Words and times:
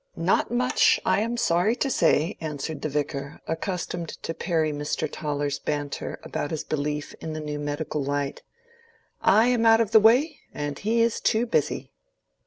"Not 0.15 0.49
much, 0.49 0.99
I 1.05 1.19
am 1.19 1.37
sorry 1.37 1.75
to 1.75 1.91
say," 1.91 2.35
answered 2.41 2.81
the 2.81 2.89
Vicar, 2.89 3.39
accustomed 3.47 4.09
to 4.23 4.33
parry 4.33 4.71
Mr. 4.73 5.07
Toller's 5.07 5.59
banter 5.59 6.19
about 6.23 6.49
his 6.49 6.63
belief 6.63 7.13
in 7.21 7.33
the 7.33 7.39
new 7.39 7.59
medical 7.59 8.03
light. 8.03 8.41
"I 9.21 9.45
am 9.49 9.63
out 9.63 9.79
of 9.79 9.91
the 9.91 9.99
way 9.99 10.39
and 10.55 10.79
he 10.79 11.03
is 11.03 11.19
too 11.21 11.45
busy." 11.45 11.91